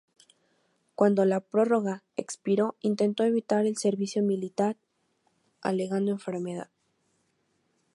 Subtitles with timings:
[0.95, 4.75] Cuando la prórroga expiró intentó evitar el servicio militar
[5.61, 6.71] alegando enfermedad.